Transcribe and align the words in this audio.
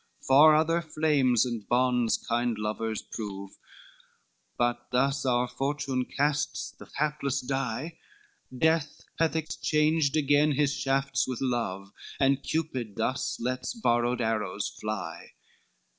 XXXIV 0.01 0.25
"Far 0.27 0.55
other 0.55 0.81
flames 0.81 1.45
and 1.45 1.69
bonds 1.69 2.17
kind 2.17 2.57
lovers 2.57 3.03
prove, 3.03 3.59
But 4.57 4.87
thus 4.91 5.27
our 5.27 5.47
fortune 5.47 6.05
casts 6.05 6.71
the 6.71 6.89
hapless 6.95 7.39
die, 7.39 7.99
Death 8.51 9.03
hath 9.19 9.35
exchanged 9.35 10.17
again 10.17 10.53
his 10.53 10.73
shafts 10.73 11.27
with 11.27 11.39
love, 11.39 11.91
And 12.19 12.41
Cupid 12.41 12.95
thus 12.95 13.37
lets 13.39 13.75
borrowed 13.75 14.21
arrows 14.21 14.69
fly. 14.69 15.33